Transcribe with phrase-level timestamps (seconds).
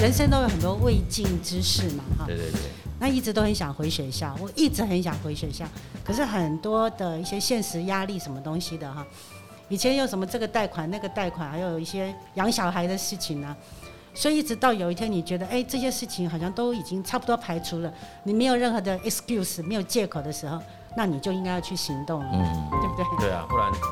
[0.00, 2.26] 人生都有很多未尽之事嘛，哈。
[2.26, 2.60] 对对对。
[2.98, 5.64] 那一直都很想回学校，我一直很想回学校，
[6.04, 9.04] 可是很多的一些现实压力什么东西的哈。
[9.68, 13.56] 以前有什么这个贷款那个贷款，还有一些养小孩的事情呢、啊，
[14.14, 17.92] 所以一直到有一天你觉得哎这些事情好像都已经差不多排除了，
[18.24, 20.58] 你没有任何的 excuse，没有借口的时候，
[20.96, 23.28] 那你就应该要去行动了，嗯，对不对？
[23.28, 23.86] 对啊，不然怎么？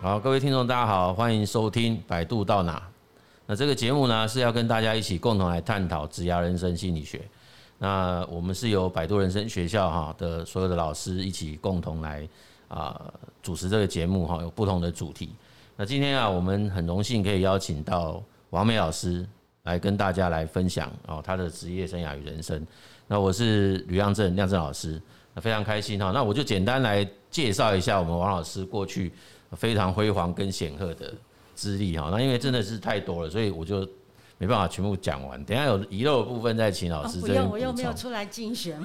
[0.00, 2.76] 好，各位听众大家好，欢迎收听《百度到哪》。
[3.46, 7.20] 那这个节目呢是要跟大家一起共同来探讨职涯人生心理学。
[7.78, 12.28] 那我们是由百度人生学校哈的所有的老师一起共同来。
[12.66, 13.00] 啊，
[13.40, 15.30] 主持这个节目哈，有不同的主题。
[15.76, 18.20] 那今天啊，我们很荣幸可以邀请到
[18.50, 19.24] 王美老师
[19.62, 22.66] 来跟大家来分享哦，他的职业生涯与人生。
[23.06, 25.00] 那我是吕亮正，亮正老师，
[25.34, 26.10] 那非常开心哈。
[26.10, 29.12] 那我就简单来介绍一下我们王老师过去
[29.52, 31.14] 非常辉煌跟显赫的
[31.54, 32.08] 资历哈。
[32.10, 33.88] 那因为真的是太多了，所以我就。
[34.36, 37.20] 没办法全部讲完，等下有遗漏的部分再请老师。
[37.20, 38.76] 不用，我又没有出来竞选。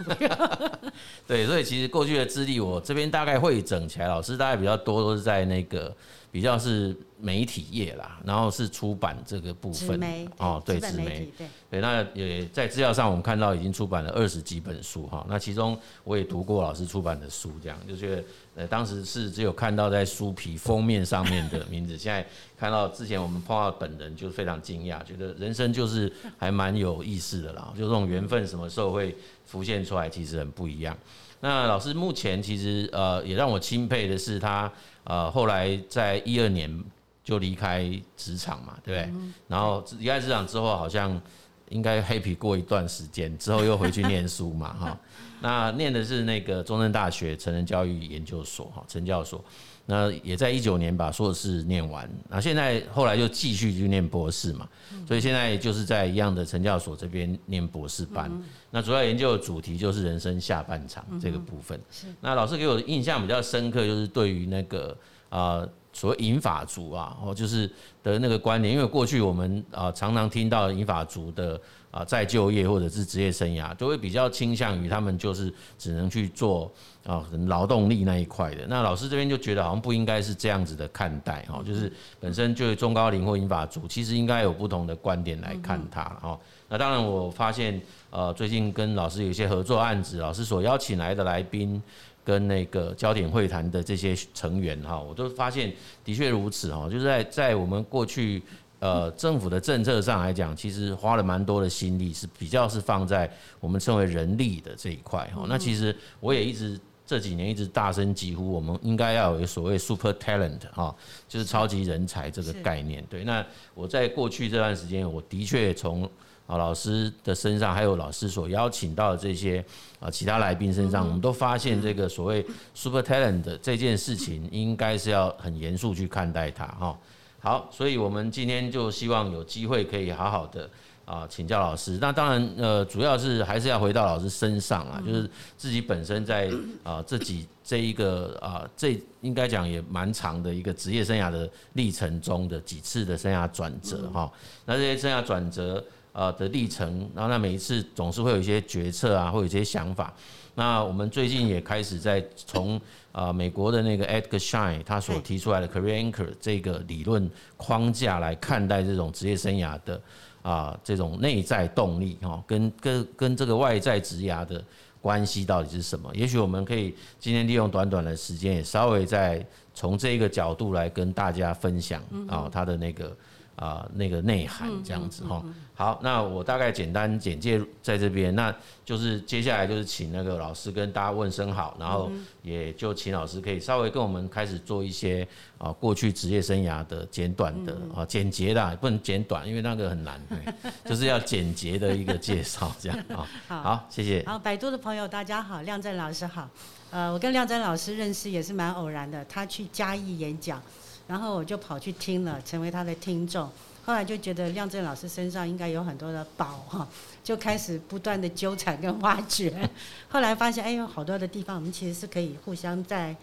[1.26, 4.08] 对，所以其实过去的资历，我这边大概会整起来。
[4.08, 5.94] 老师大概比较多都是在那个
[6.32, 10.00] 比较是媒体业啦，然后是出版这个部分。
[10.38, 11.32] 哦，对，纸媒。
[11.38, 15.26] 对，对，那也在资料上我们看到已经出版了二十几本书哈。
[15.28, 18.24] 那其中我也读过老师出版的书，这样就觉得。
[18.56, 22.26] 呃，当时是只有看到在书皮封面上面的名字， 现在
[22.58, 30.98] 看到之前我们碰到本人就非常惊讶，觉得人生就是还蛮有意思的啦，就这种缘分什么时候会浮现出来，其实很不一样。
[31.40, 34.70] 那老师目前其实呃也让我钦佩的是他
[35.06, 36.84] 呃后来在一二年
[37.30, 39.14] 就离开职场嘛，对不对？
[39.48, 41.22] 然后离开职场之后，好像
[41.70, 45.00] 应该 happy 过一段时间之后又回去念书嘛，哈。
[45.42, 49.46] 那念的是那个中正大学成人教育研究所哈，成教所。
[49.86, 54.68] 那也在一九年把硕士念完，那现在后来就继续去念博士嘛，
[55.08, 58.32] 所以现在就是在一样的成教所这边念博士班。
[58.72, 61.80] 那主要研究的主题就是人生下半场这个部分。
[62.22, 64.98] 那老师给我的印象比较深刻，就是对于那个
[65.30, 65.68] 啊。
[66.00, 67.70] 所谓银发族啊，哦，就是
[68.02, 71.60] 的那个观念，因为过去我们啊常常听到银发族的
[71.92, 76.72] 啊再就业或者是职业生涯，都会比较倾向于他们就是只能去做
[77.06, 78.66] 啊劳动力那一块的。
[78.70, 86.40] 那老师这边就觉得好像不应该是这样子的看待哦，就是本身就中高龄或银发族，其实应该有不同的观点来看它哦。
[86.70, 91.84] 那当然我发现呃最近跟老师有一些合作案子，老师所邀请来的来宾。
[92.30, 95.74] 跟那个焦点会谈的这些成员哈，我都发现
[96.06, 98.40] 的确如此哈，就是在在我们过去
[98.78, 103.28] 呃政府的政策上来讲，其实花了蛮多的心力，是比较是放在
[103.60, 105.48] 我们称为人力的这一块哈。
[105.50, 110.96] 那其实我也一直这几年一直大声疾呼，我们应该要有所谓 super talent 哈，
[111.28, 113.04] 就是超级人才这个概念。
[113.10, 116.08] 对，那我在过去这段时间，我的确从。
[116.50, 119.64] 啊，老师的身上，还有老师所邀请到的这些
[120.00, 122.44] 啊其他来宾身上，我们都发现这个所谓
[122.74, 126.98] super talent 的这件事情，应该是要很严肃去看待它哈。
[127.40, 130.68] 好，所以我们今天就希望有机会可以好好的
[131.06, 132.00] 啊请教老师。
[132.02, 136.50] 那当然，呃，主要是还是要回到老师身上啊，就是自己本身在
[136.82, 144.32] 啊自己这一个啊这应该讲也蛮长的一个职业生涯的历程中的几次的生涯转折哈。
[144.66, 145.86] 那这些生涯转折。
[146.20, 150.14] 呃的历程，然后那每一次总是会有一些决策啊，会有一些想法。
[150.54, 152.80] 那我们最近也开始在从
[153.14, 160.02] 啊美国的那个 Edgar Schein 他所提出来的 Career Anchor 这个理论框架来看待这种职业生涯的
[160.42, 164.62] 啊这种内在动力哈，跟跟跟这个外在职涯的
[165.02, 166.14] 关系到底是什么？
[166.14, 169.42] 也许我们可以今天利用短短的时间，也稍微再
[169.74, 173.16] 从这个角度来跟大家分享啊他的那个。
[173.60, 175.44] 啊，那个内涵这样子哈。
[175.76, 178.54] 好，那我大概简单简介在这边，那
[178.84, 182.12] 就是接下来就是请那个老师跟大家问声好，然后
[182.42, 185.26] 也就请老师可以稍微跟我们开始做一些
[185.58, 190.22] 啊过去职业生涯的简短的啊简洁的，不能简短，因为那个很难，
[190.84, 193.28] 就是要简洁的一个介绍这样啊。
[193.48, 194.24] 好，谢谢。
[194.26, 196.50] 好，百度的朋友大家好，亮正老师好。
[196.92, 200.62] 呃，我跟亮正老师认识也是蛮偶然的，他去嘉义演讲。
[201.10, 203.50] 然后我就跑去听了，成为他的听众。
[203.84, 206.88] 后来就觉得亮正老师身上应该有很多的宝哈，
[207.24, 209.68] 就开始不断的纠缠跟挖掘。
[210.10, 213.16] 后来发现，哎，有好多的地方我们其实是可以互相在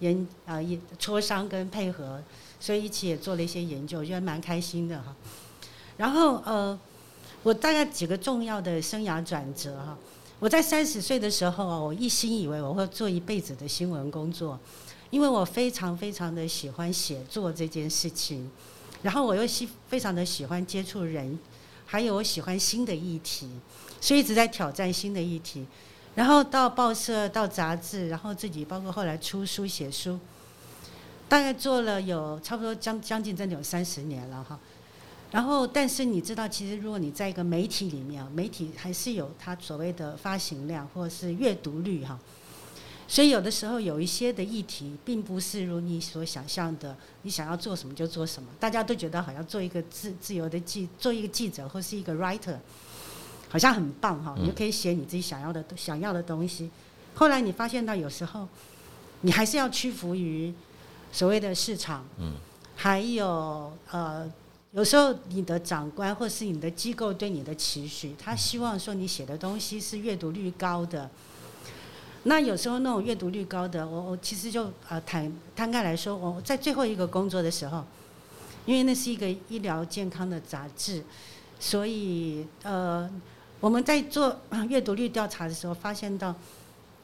[0.00, 2.20] 研啊研磋商跟配合，
[2.58, 5.14] 所以一起也做了一些研究，我觉得蛮开心的哈。
[5.96, 6.76] 然后呃，
[7.44, 9.96] 我大概几个重要的生涯转折哈。
[10.40, 14.58] 我在三十岁的时候，我一心以为我会做一辈子的新闻工作。
[15.10, 18.50] 因为我非常非常的喜欢写作这件事情，
[19.02, 21.38] 然后我又喜非常的喜欢接触人，
[21.86, 23.48] 还有我喜欢新的议题，
[24.00, 25.66] 所以一直在挑战新的议题。
[26.14, 30.18] 然后到报社、到杂志，然后自己包括后来出书、写书，
[31.28, 34.58] 大概做了有差不多将将近真的有三十年了哈。
[35.30, 42.18] 然后，但是你知道，其实如果你在一个媒体里面，媒体还是有它所谓的发行量或者是阅读率哈。
[43.10, 48.50] 所以有的时候有一些的议题，并不是如你所想象的，你想要做什么就做什么。
[48.60, 52.58] 大家都觉得好像做一个自自由的记，做一个记者或是一个 writer，
[53.48, 56.70] 好像很棒哈，你就可以写你自己想要的想要的东西。
[57.14, 58.46] 后来你发现到有时候，
[59.22, 60.52] 你还是要屈服于
[61.10, 62.34] 所谓的市场，嗯
[62.76, 64.30] 还有呃，
[64.72, 71.10] 有时候你的长官或是你的机构对你的期许，他希望说你写的东西是阅读率高的。
[72.28, 77.82] 那有时候那种阅读率高的，我我其实就呃坦摊开来说，我在最后一个工作的时候，
[78.66, 81.02] 因为那是一个医疗健康的杂志，
[81.58, 83.08] 所以呃
[83.60, 84.36] 我们在做
[84.68, 86.34] 阅读率调查的时候，发现到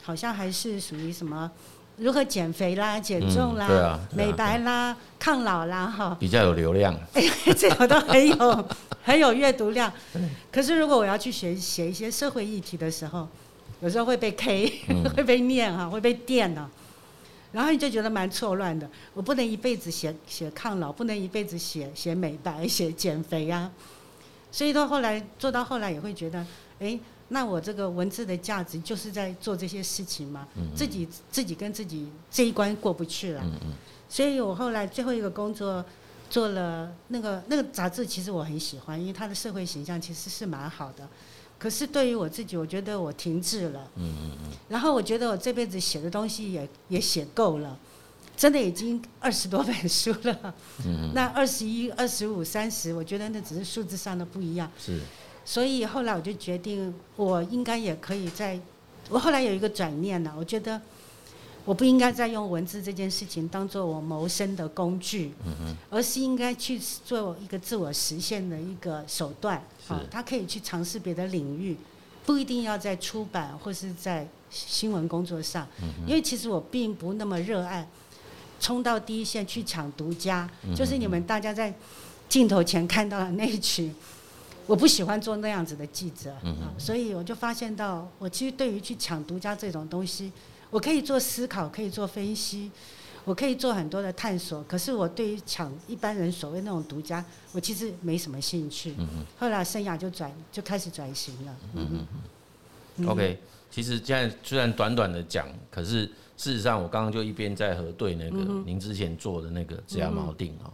[0.02, 1.50] 好像还是属于什么
[1.96, 6.94] 如何减肥啦、减重啦、嗯对啊啊、美白啦、抗老啦哈，比较有流量，
[7.56, 8.68] 这个都很有
[9.02, 9.90] 很有阅读量。
[10.52, 13.26] 可是如果我要去学写一些社会议题的时候，
[13.84, 14.81] 有时候会被 K，
[15.14, 16.70] 会被念哈，会被电啊，
[17.52, 18.88] 然后你就觉得蛮错乱的。
[19.12, 23.70] 我不能一辈子写写抗老，不能一辈子写写美白、写减肥啊。
[24.50, 26.46] 所以到后来做到后来也会觉得，
[26.78, 26.98] 哎，
[27.28, 30.48] 那我这个文字的价值就是在做这些事情嘛。
[30.75, 33.44] 自己自己跟自己这一关过不去了。
[34.08, 35.84] 所以我后来最后一个工作
[36.31, 41.06] 做了那个那个杂志，其实我很喜欢，因为它的社会形象其实是蛮好的。
[41.58, 43.88] 可是对于我自己，我觉得我停滞了。
[43.96, 44.50] 嗯嗯嗯。
[44.68, 47.78] 然后我觉得我这辈子写的东西也也写够了，
[48.36, 50.54] 真的已经二十多本书了。
[50.84, 51.10] 嗯。
[51.14, 54.70] 那二十一、二十五、三十，我觉得那只是数字上的不一样。
[54.78, 55.00] 是。
[55.44, 58.60] 所以后来我就决定，我应该也可以在。
[59.08, 60.80] 我后来有一个转念了，我觉得。
[61.64, 65.32] 我不应该再用文字这件事情当做我谋生的工具，
[65.88, 69.56] 而是应该去做一个自我实现的一个手段。
[69.88, 71.76] 啊，他可以去尝试别的领域，
[72.26, 75.66] 不一定要在出版或是在新闻工作上。
[76.06, 77.88] 因为其实我并不那么热爱
[78.60, 81.75] 冲到第一线去抢独家，就是你们大家在
[82.28, 83.94] 镜头前看到的那一群，
[84.67, 86.34] 我不喜欢做那样子的记者。
[86.78, 90.31] 所以我就发现到，我其实对于去抢独家这种东西。
[90.74, 92.68] 我可以做思考，可以做分析，
[93.24, 94.60] 我可以做很多的探索。
[94.64, 98.92] 可是我对于抢一般人所谓那种独家，我其实没什么兴趣。
[98.98, 99.26] 嗯嗯。
[99.38, 101.56] 后来生涯就转，就开始转型了。
[101.74, 102.06] 嗯嗯
[102.96, 103.06] 嗯。
[103.06, 103.38] OK，
[103.70, 106.06] 其实现在虽然短短的讲，可是
[106.36, 110.72] 事实上我刚刚就一边在核对那个您之前做的那个职涯锚定哈。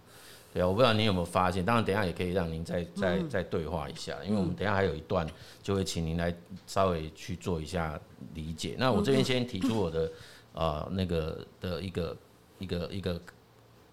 [0.52, 5.24] 对啊，我不知道您有没有发现，当然等一下也可以让您再再再对话一下，因为我们等一下还有一段，
[5.62, 6.34] 就会请您来
[6.66, 7.98] 稍微去做一下
[8.34, 8.74] 理解。
[8.76, 10.10] 那我这边先提出我的
[10.52, 12.16] 呃那个的一个
[12.58, 13.20] 一个一个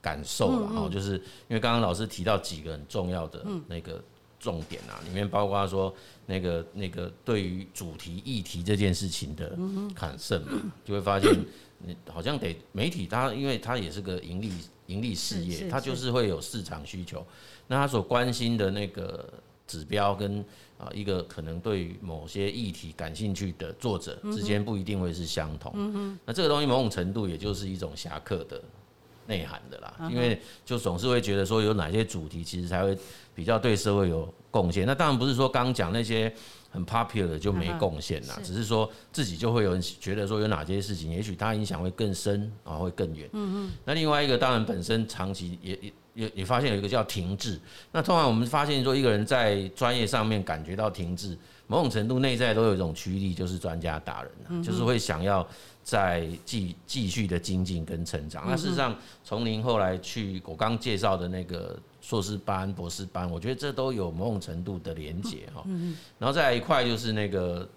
[0.01, 1.13] 感受了哈，就是
[1.47, 4.03] 因为刚刚老师提到几个很重要的那个
[4.39, 5.93] 重点啊，里面包括说
[6.25, 9.55] 那个那个对于主题议题这件事情的
[9.95, 10.43] 产生，
[10.83, 11.31] 就会发现
[11.77, 14.51] 你好像得媒体它，因为它也是个盈利。
[14.87, 17.25] 盈利事业，它就是会有市场需求，
[17.67, 19.27] 那他所关心的那个
[19.65, 20.43] 指标跟
[20.77, 26.17] 啊一个可能对于某些议题感兴趣的作者之间不一定会是相同。
[26.25, 28.61] 那这个东西某种程度也就是一种侠客的
[29.27, 32.97] 内涵的啦，因为就总是会觉得说有哪些主题其实才会
[33.35, 34.85] 比较对社会有贡献。
[34.85, 36.33] 那当然不是说刚讲那些。
[36.77, 43.27] 很 popular 的就没贡献了，只是说自己就会有人觉得说有哪些事情，也许他影响会更深啊，会更远。
[43.33, 43.71] 嗯嗯。
[43.83, 47.59] 那另外一个当然本身长期也也也也发现有一个叫停滞。
[47.91, 55.47] 那通常我们发现说一个人在专业上面感觉到停滞，某种程度内在都有一种驱力，就是专家达人，就是会想要
[55.83, 58.45] 再继继续的精进跟成长。
[58.47, 61.75] 那事实上从您后来去我刚介绍的那个。
[62.07, 65.61] 硕士班、博士班，我觉得这都有某种程度的连结哈。
[66.17, 67.67] 然后再来一块就是那个，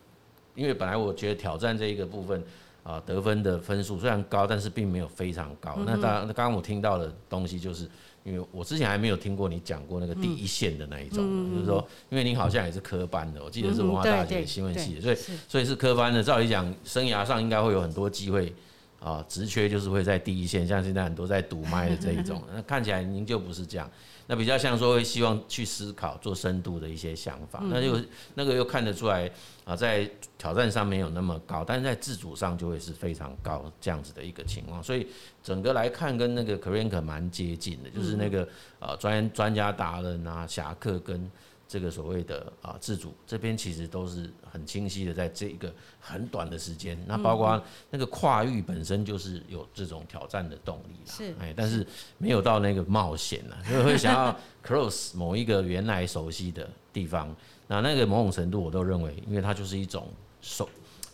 [0.54, 2.40] 因为本来我觉得挑战这一个部分
[2.84, 5.76] 啊，得分的分数虽然高，但是并没有非常高。
[5.84, 7.90] 那当然，刚刚我听到的东西，就是
[8.22, 15.16] 因为我之前还没有听过你讲过那个第一线的那一种，就是说，因为您好像也是科班的，我记得是文化大学新闻系的，所以
[15.48, 16.22] 所以是科班的。
[16.22, 18.54] 照理讲，生涯上应该会有很多机会
[19.00, 23.90] 啊，职缺就是会在第一线，像现在很多在读麦的这一种， 那看起来您就不是这样，
[24.30, 28.00] 那比较像说会希望去思考做深度的一些想法，那就
[28.36, 29.28] 那个又看得出来
[29.64, 30.08] 啊，在
[30.38, 35.08] 挑战上没有那么高，但是在自主上就会是非常高这样子的一个情况，所以
[35.42, 41.28] 整个来看跟那个 Karenka 蛮接近的，就是那个呃专专家达人啊，侠客跟。
[41.70, 51.86] 这个所谓的啊自主这边其实都是很清晰的，在这一个很短的时间，那包括那个跨域本身就是有这种挑战的动力啦，是，哎，但是
[52.18, 54.36] 没有到那个冒险了， 所以会想要
[54.66, 57.32] close 某一个原来熟悉的地方，
[57.68, 60.08] 那那个某种程度我都认为，因为它就是一种
[60.40, 60.68] 手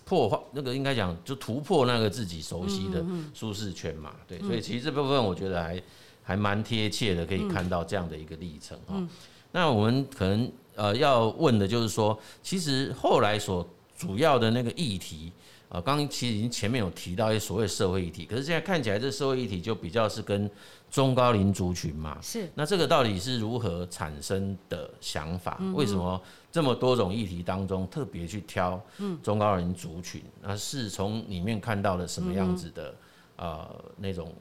[0.06, 5.82] 破坏，那个应该讲就突破那个自己熟悉的舒适圈嘛，对，所以其实这部分我觉得还
[6.22, 9.06] 还蛮贴切的，可以看到这样的一个历程哈。
[9.53, 15.33] 那我们可能呃要问的就是说，其实后来所主要的那个议题，
[15.69, 20.50] 啊，刚刚其实已经前面有提到一些所谓社会议题，可是现在看起来这社会议题就比较是跟
[20.91, 22.19] 中高龄族群嘛。
[22.23, 22.49] 是。
[22.55, 25.59] 那这个到底是如何产生的想法？
[25.75, 26.21] 为什么
[26.53, 28.81] 这么多种议题当中特别去挑
[29.23, 30.23] 中高龄族群？
[30.43, 32.95] 那是从里面看到了什么样子的
[33.37, 34.33] 呃那种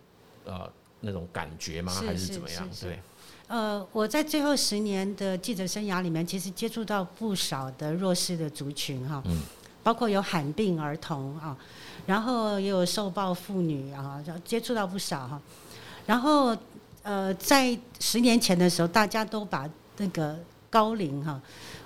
[0.43, 0.69] 呃
[0.99, 1.91] 那种感觉吗？
[2.05, 2.69] 还是怎么样？
[2.81, 2.99] 对。
[3.47, 9.21] 呃，我在最后十年的记者生涯里面，其实接触到不少的弱势的族群哈，
[9.83, 11.55] 包括有罕病儿童啊，
[12.07, 15.39] 然后也有受暴妇女啊，接触到不少哈。
[16.07, 16.57] 然后
[17.03, 20.35] 呃，在十年前的时候，大家都把那个
[20.71, 21.39] 高龄哈，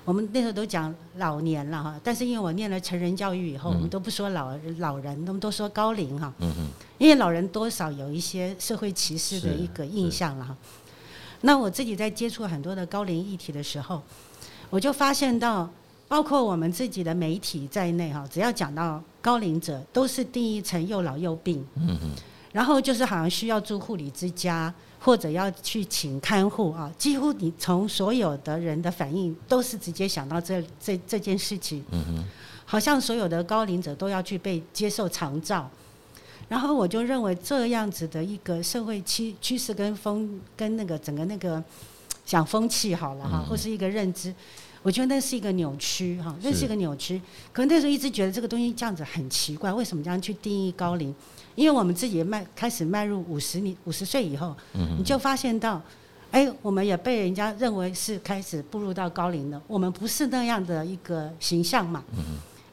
[0.06, 10.56] 我们那时候都讲老年了哈，但是因为我念了成人教育以后，我们都不说老老人，我们都说高龄哈，嗯嗯因为老人多少有一些社会歧视的一个印象了哈。
[11.42, 14.02] 那我自己在接触很多的高龄议题的时候，
[14.70, 15.70] 我就发现到，
[16.08, 22.12] 包括我们自己的媒体在内哈，只要讲到高龄者，都是定义成又老又病，嗯嗯，
[22.52, 32.24] 然后就是好像需要住护理之家，或者要去请看护啊，几乎你从所有的人的反应，都是直接想到这这这件事情，嗯嗯，
[32.66, 35.70] 好像所有的高龄者都要去被接受长照。
[36.50, 41.64] 然后我就认为这样子的一个社会趋趋势跟风跟那个整个那个
[42.26, 44.34] 讲风气好了哈，或是一个认知，
[44.82, 47.22] 我觉得那是一个扭曲哈，那是一个扭曲。
[47.54, 51.14] 可能那时候一直觉得这个东西这样子很奇怪，为什么这样去定义高龄？
[51.56, 54.56] 因为我们自己迈开始迈入五十年五十岁以后，
[54.98, 55.82] 你就发现到，
[56.32, 62.04] 哎，我们也被人家认为是开始步入到高龄了，我们不是那样的一个形象嘛。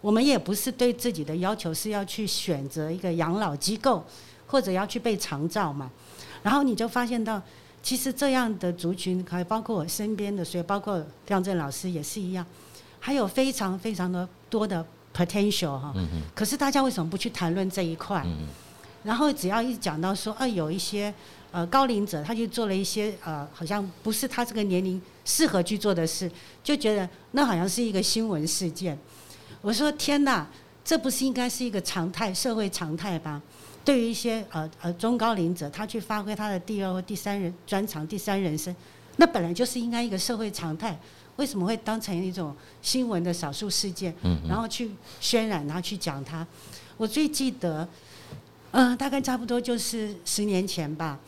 [0.07, 4.05] 我们也不是对自己的要求是要去选择一个养老机构，
[4.47, 5.91] 或者要去被长照嘛。
[6.45, 7.43] 然后你就发现到，
[7.83, 12.47] 其实这样的族群，还包括我身边的，所以包括亮震老师也是一样，
[13.01, 15.93] 还有非常非常的多的 potential 哈。
[16.37, 18.25] 可是大家为什么不去谈论这一块？
[19.03, 21.13] 然后只要一讲到说，啊，有一些
[21.51, 26.31] 呃高龄者，他就做了一些呃，好像不是他这个年龄适合去做的事，
[26.63, 28.97] 就觉得那好像是一个新闻事件。
[29.67, 30.47] 我说天哪，
[30.85, 33.43] 这不是应该是一个常态，社会常态吧？
[33.85, 38.73] 对于一些呃呃中高龄者，他去发挥他的第二或第三人专长、第三人生，
[39.17, 40.97] 那本来就是应该一个社会常态，
[41.35, 44.15] 为什么会当成一种新闻的少数事件？
[44.49, 44.89] 然后去
[45.21, 46.47] 渲染，然后去讲它。
[46.97, 47.89] 我最记得，
[48.71, 51.19] 嗯、呃，大概差不多就是十年前吧。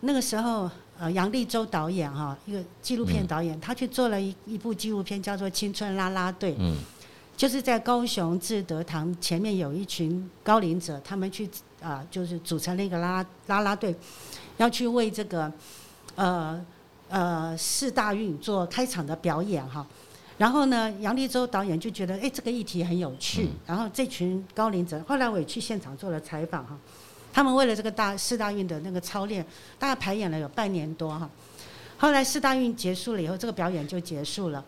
[0.00, 6.54] 那个时候，呃，杨立洲导演哈，一个纪录片导演，他去做了一一部纪录片，叫做《青春啦啦队》。
[7.36, 11.48] 就是在高雄志德堂前面有一群高龄者，他们去
[11.82, 13.94] 啊，就是组成了一个啦啦啦队，
[14.56, 15.52] 要去为这个
[16.14, 16.64] 呃
[17.10, 19.86] 呃四大运做开场的表演哈。
[20.38, 23.48] 然后呢，杨立洲导演就觉得哎，这个议题很有趣。
[23.66, 26.76] 然后这群高龄者，后来我也去现场做了采访哈。
[27.32, 29.44] 他们为了这个大四大运的那个操练，
[29.78, 31.28] 大概排演了有半年多哈。
[31.98, 34.64] 后来四大运结束了以后，这个表演就结束了。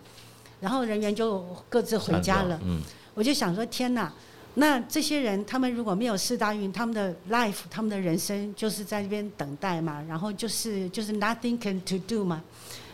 [0.61, 2.59] 然后人员就各自回家了。
[2.65, 2.81] 嗯，
[3.15, 4.13] 我就想说，天哪！
[4.55, 12.43] 那这些人，他们如果没有四大运，他们的 life，他们的人生就是在这边等待嘛，然后就是就是 nothing can to do 嘛。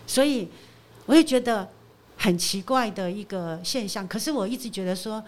[0.06, 0.46] 所以，
[1.06, 1.66] 我也觉得
[2.18, 4.06] 很奇怪的一个现象。
[4.06, 5.22] 可是我一直觉得说，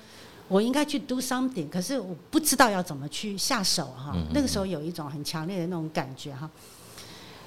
[0.49, 4.15] 我应该去 do something，可是我不知道要怎么去下手哈。
[4.35, 6.51] 那个时候有一种很强烈的那种感觉哈。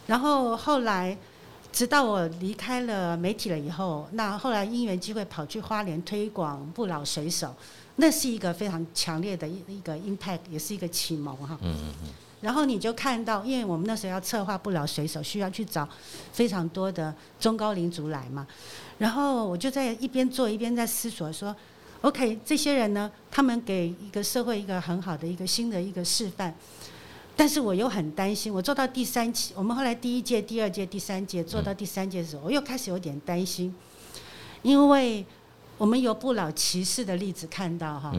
[0.08, 1.16] 然后后来。
[1.72, 7.56] 直到我离开了媒体了以后，那后来因缘机会跑去花莲推广不老水手，
[7.98, 11.58] 那是一个非常强烈的一一个 impact，也是一个启蒙哈。
[11.62, 12.10] 嗯嗯嗯。
[12.42, 15.88] 然后你就看到，因为我们那时候要策划不老水手，需要去找
[16.32, 18.48] 非常多的中高龄族来嘛。
[18.98, 21.56] 然后我就在一边做一边在思索说
[22.02, 26.56] ，OK，这些人呢，他们给一个社会一个很好的一个新的一个示范。
[27.40, 33.74] 但是我又很担心，我做到第三期，我们后来第一届、第二届、第三届做到第三届的时候，我又开始有点担心，
[34.62, 35.26] 因为
[35.78, 38.14] 我们有不老骑士的例子看到哈，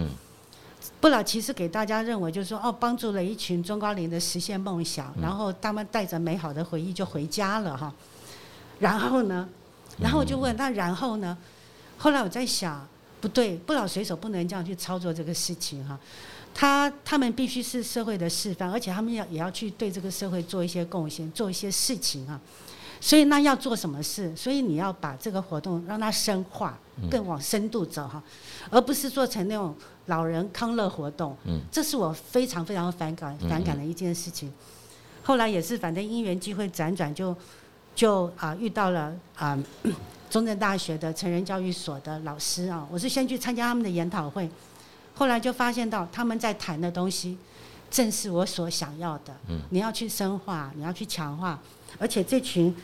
[1.03, 7.93] 不老骑士给大家认为就是说哦，帮助了一群中高龄的实现梦想，然后他们带着美好的回忆就回家了哈，
[8.79, 9.47] 然后呢，
[9.99, 11.37] 然后我就问那然后呢？
[11.99, 12.89] 后来我在想，
[13.21, 16.01] 不对，不老水手不能这样去操作这个事情哈。
[16.55, 22.41] 他他们必须是社会的示范，而且他们要也要去对这个社会做一些贡献，做一些事情啊。
[23.03, 24.31] 所以那要做什么事？
[24.37, 26.79] 所以你要把这个活动让它深化，
[27.11, 28.23] 更往深度走哈，
[28.69, 29.75] 而不是做成那种
[30.07, 31.35] 老人康乐活动。
[31.47, 34.53] 嗯，这是我非常非常反感反感的一件事情。
[35.23, 37.35] 后来也是反正因缘机会辗转就
[37.95, 39.59] 就啊遇到了啊
[40.29, 44.47] 中正大学的成人教育所的老师啊，我是先去参加他们的研讨会。
[45.15, 47.37] 后来就发现到他们在谈的东西，
[47.91, 49.37] 正是我所想要的。
[49.49, 51.59] 嗯你要去深化，你要去强化，
[51.99, 52.75] 而且这群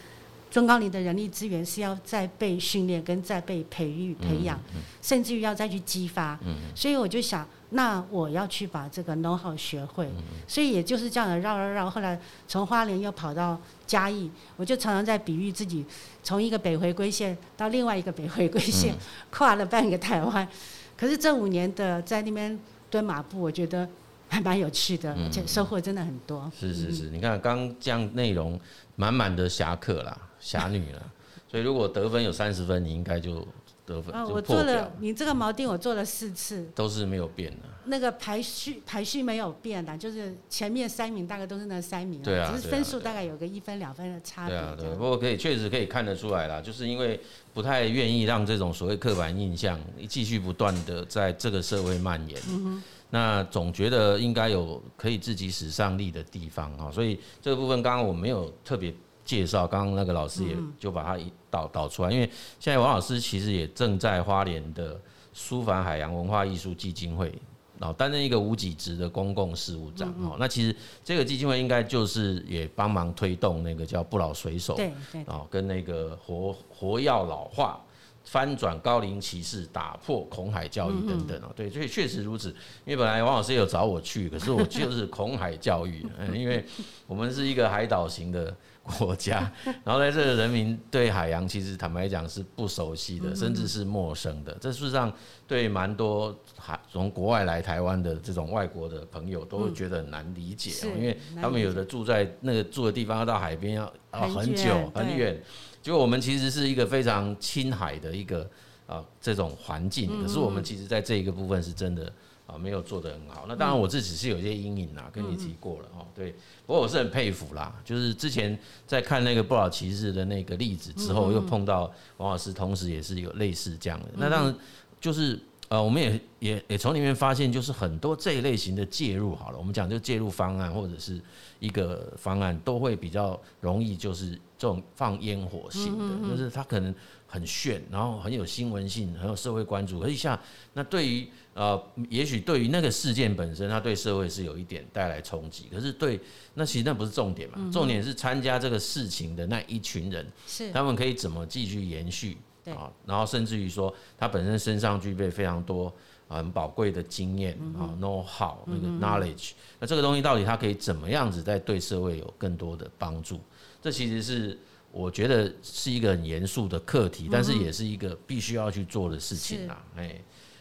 [0.51, 4.59] 中高龄的人力资源是要再被训练跟再被培育培养，
[5.03, 6.39] 甚至于要再去激发。
[6.45, 10.09] 嗯所以我就想，那我要去把这个 know how 学会。
[10.47, 11.91] 所以也就是这样的绕绕绕。
[11.91, 15.85] 后来从花莲又跑到嘉义，我就常常在比喻自己
[16.23, 18.95] 从一个北回归线到另外一个北回归线，
[19.31, 20.47] 跨了半个台湾。
[20.97, 22.59] 可是这五年的在那边
[22.91, 23.89] 蹲马步，我觉得
[24.29, 26.51] 还蛮有趣的，而且收获真的很多。
[26.59, 28.59] 是是是，你看刚这样内容
[28.97, 31.03] 满满的侠客啦，侠女啦，
[31.51, 33.47] 所以如果得分有三十分，你应该就。
[33.87, 34.27] 得分啊！
[34.27, 37.69] 我做了你这个锚定，我做了四次，都是没有变的。
[37.87, 44.57] 那个排序排序没有变的，就是前面三名大概都是那三名，对啊，只是分数大概有个一分两分的差别。
[44.57, 47.19] 对啊，对，不过可以确实可以看得出来啦，就是因为
[47.55, 52.41] 不太愿意让这种所谓刻板印象继续不断的在这个社会蔓延。
[52.49, 52.83] 嗯。
[53.11, 58.95] 那总觉得应该有可以自己使上力的地方啊，所以这个部分刚刚我没有特别。
[59.27, 65.01] 介绍刚刚那个老师也就把它导导出来，因为现在王老师其实也正在花莲的
[65.33, 67.37] 苏凡海洋文化艺术基金会，
[67.79, 70.37] 然后担任一个无给职的公共事务长哦。
[70.39, 77.81] 那其实这个基金会应该就是也帮忙推动那个叫不老水手，对对，哦，跟那个活活药老化。
[78.29, 82.49] 翻转高龄歧视，打破恐海教育等等哦，对，所以确实如此。
[82.85, 86.65] 因为本来王老师有找我去，可是我就是恐海教育，嗯，因为
[87.07, 88.53] 我们是一个海岛型的
[88.99, 89.51] 国家，
[89.85, 94.57] 然后在这个人民对海洋其实坦白讲是不熟悉的，甚至是陌生的。
[94.61, 95.13] 这事实上
[95.47, 105.41] 对蛮多海从国外来台湾的这种外国的朋友都会觉得很难理解，因为他们有的住在那个住的地方要到海边要啊很久很远。
[105.83, 108.49] 就我们其实是一个非常亲海的一个
[108.87, 112.13] 啊这种环境，可是我们其实在这一个部分是真的
[112.47, 113.45] 啊没有做得很好。
[113.49, 116.07] 那当然我自己是有些阴影啦，跟你提过了哦。
[116.15, 116.33] 对，
[116.67, 124.07] 不过我是很佩服啦，就是之前在看那个不老骑士的那个例子之后，又碰到王老师，同时也是有类似这样的。
[124.15, 124.55] 那当然
[125.01, 131.21] 就是呃，我们也也也从里面发现，就是很多这一类型的介入好了，我们讲就介入方案或者是
[131.59, 134.39] 一个方案，都会比较容易就是。
[134.59, 136.95] 这种放烟火性的，就是它可能
[137.27, 140.01] 很炫，然后很有新闻性，很有社会关注。
[140.01, 140.41] 可是一下，
[140.73, 145.67] 那对于呃，也许对于那个事件本身，它对社会是有一点带来冲击。
[145.71, 146.19] 可是对，
[146.55, 152.39] 那其实那不是重点嘛，重点是参加这个事情的那一群人，是他们可以怎么继续延续
[152.75, 152.91] 啊？
[153.05, 155.95] 然后甚至于说，他本身身上具备非常多
[156.29, 159.53] 很宝贵的经验啊，know how 那个 knowledge。
[159.79, 163.41] 那这个东西到底它可以怎么样子在对社会有更多的帮助？
[163.81, 164.59] 这其实是
[164.91, 169.85] 我觉得是一个很严肃的课题，但是也是一个必须要去做的事情啊。
[169.97, 170.21] 哎，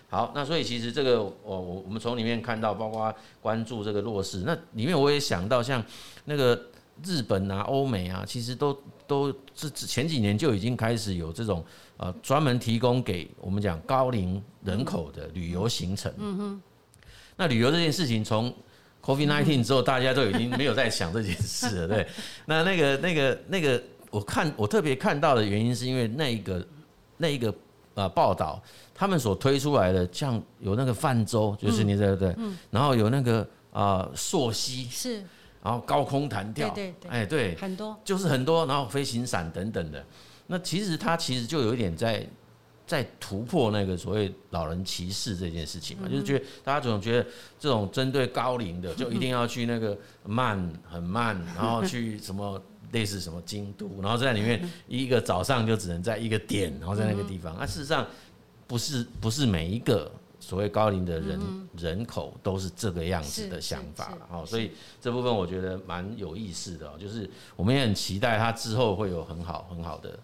[0.10, 5.84] 好，那所以其实这个我我我们从里面看到，包括关注这个弱势，那里面我也想到像
[6.26, 6.62] 那个
[7.04, 11.64] 日本啊、欧美啊，其实都都是前几年就已经开始有这种
[11.98, 16.14] 呃专门提供给我们讲高龄人口的旅游行程。
[16.18, 16.62] 嗯哼，
[17.36, 18.54] 那旅游这件事情从
[19.04, 22.08] COVID-19 之后，大家都已经没有在想这件事了，对。
[22.46, 26.68] 那那个、那个、那个，我看我特别看到的原因，是因为那一个、
[27.18, 27.54] 那一个
[27.94, 28.60] 呃报道，
[28.96, 32.36] 他们所推出来的，像有那个泛舟，就是你对不对？
[32.72, 35.24] 然后有那个啊溯溪，是。
[35.66, 40.06] 然后高空弹跳，对对对，哎对，很多，就是很多，然后飞行伞等等的。
[40.48, 42.26] 那其实它其实就有一点在。
[42.88, 47.28] 在突破那个所谓老人歧视这件事情嘛，就是觉得大家总觉得
[47.60, 57.58] 这种针对高龄的 就一定要去那个慢很慢，然后去什么类似什么京都，然后在里面一个早上就只能在一个点，然后在那个地方。
[57.60, 58.06] 那事实上
[58.68, 60.12] 不是不是每一个
[60.48, 64.70] 所谓高龄的人、嗯、人口都是这个样子的想法了哦，所以
[65.02, 70.20] 这部分我觉得蛮有意思的，就是我们也很期待他之后会有很好很好的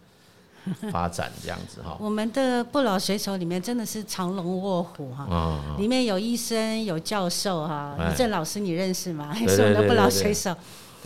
[0.92, 1.96] 发展这样子哈。
[2.00, 9.34] 我们的不老水手里面真的是藏龙卧虎哈，里面有医生有教授哈，李正老师你认识吗？
[9.48, 10.54] 是我们的不老水手。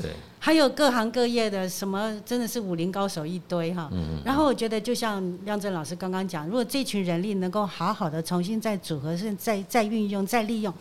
[0.00, 3.88] 对，还有各行各业的什么，真的是武林高手一堆哈。
[3.92, 4.20] 嗯。
[4.24, 10.74] 然后我觉得，就像亮震老师刚刚讲，如果这群人力能够好好的重新再组合、是再再运用、再利用，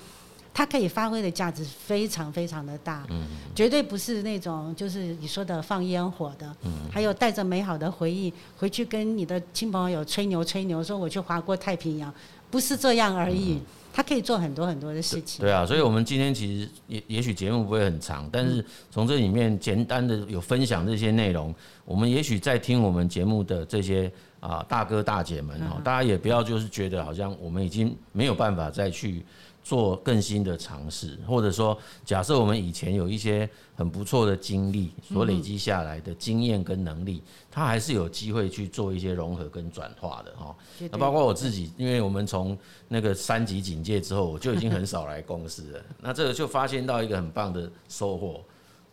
[0.54, 3.06] 它可以发挥的价值非常非常的大。
[3.10, 3.26] 嗯。
[3.56, 6.54] 绝对不是那种就是你说的放烟火的。
[6.64, 6.72] 嗯。
[6.92, 12.14] 还有带着美好的回忆回去跟你的亲朋友吹牛吹牛，说我去划过太平洋，
[12.52, 13.54] 不是这样而已。
[13.54, 13.62] 嗯
[13.96, 15.40] 他可以做很多很多的事情。
[15.40, 21.56] 对啊，所以，我们今天其实也也许节目不会很长，但是从这里面简单的有分享这些内容，
[21.86, 24.12] 我们也许在听我们节目的这些
[24.48, 29.26] 啊大哥大姐们哈，大家也不要就是觉得好像我们已经没有办法再去。
[29.66, 40.56] 做更新的尝试，或者说，假设我们以前有一些很不错的经历，所累积下来的经验跟能力，它还是有机会去做一些融合跟转化的哈。
[40.92, 42.56] 那包括我自己，因为我们从
[42.88, 45.82] 那个三级警戒之后，我就已经很少来公司了。
[46.00, 48.46] 那这个就发现到一个很棒的收获，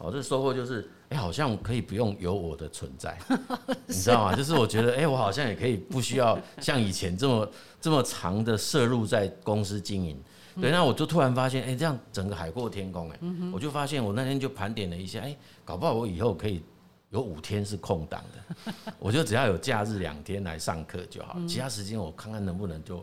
[0.02, 3.16] 哦，这收获就是，哎，好像可以不用有我的存在，
[3.86, 4.34] 你知道吗？
[4.36, 7.48] 就是我觉得，哎，我好像也可以不需要像以前这么
[7.80, 10.20] 这么长的摄入在公司经营。
[10.60, 13.18] 对，那我就突然发现，哎，这样整个海阔天空，哎，
[13.54, 15.34] 我就发现我那天就盘点了一下，哎，
[15.64, 16.62] 搞不好我以后可以
[17.10, 22.96] 有五天是空档的， 我就只要有假日两天来上课就好，其他时间我看看能不能就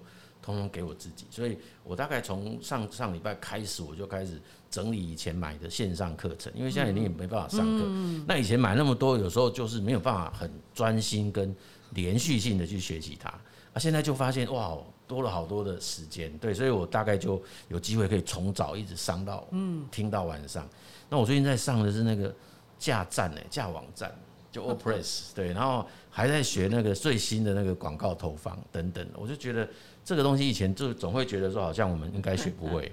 [0.44, 1.26] 通通给我自己。
[1.32, 7.86] 所以我大概从上上礼拜开始，我就开始整理以前买的线上课程，因为现在你也没办法上课，
[8.28, 11.56] 那以前买那么多，有时候就是没有办法很专心跟
[11.92, 14.78] 连续性的去学习它，啊，现在就发现哇。
[15.10, 20.70] 多了好多的时间，对，所以我大概就有机会可以从早一直上到，嗯，听到晚上。
[21.10, 22.32] 那我最近在上的是那个
[22.78, 24.14] 架站呢，架网站，
[24.52, 29.04] 就 WordPress，对，然后还在学那个最新的那个广告投放等等。
[29.16, 29.68] 我就觉得
[30.06, 32.92] 这个东西以前就总会觉得说好像我们应该学 不会，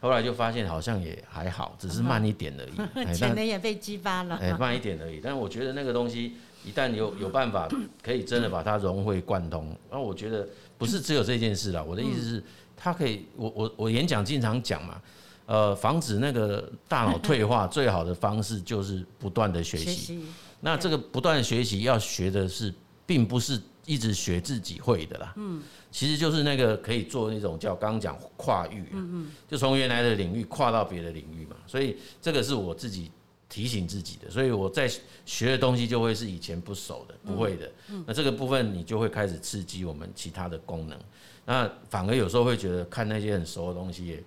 [0.00, 2.64] 后来就发现好像也还好，只是慢一点而
[3.04, 3.14] 已。
[3.14, 5.20] 潜能也被激发了，哎，慢一点而已。
[5.22, 6.34] 但是我觉得那个东西
[6.64, 7.68] 一旦有 有办法
[8.02, 10.46] 可以真的把它融会贯通，那我觉得。
[10.78, 12.44] 不是只有这件事啦，我的意思是，
[12.76, 15.02] 他可以，我我我演讲经常讲嘛，
[15.44, 20.20] 呃，防止那个大脑退化 最好的方式就是不断的学习。
[20.60, 22.72] 那这个不断学习要学的是，
[23.04, 33.10] 并不是一直学自己会的啦，嗯，其实就是那个可以做那种叫刚刚讲跨域，嗯嗯，就从原来的领域跨到别的领域嘛，所以这个是我自己。
[33.50, 34.86] 提醒自己的，所以我在
[35.24, 37.72] 学的东西就会是以前不熟的，不会的。
[38.06, 40.98] 那这个部分你就会开始刺激我们其他的功能。
[41.46, 44.22] 那反而有时候会觉得看那些很熟的东西也，